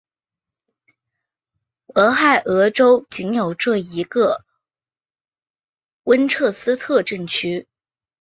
[1.93, 4.43] 俄亥俄州仅有这一个
[6.05, 7.67] 温彻斯特镇区。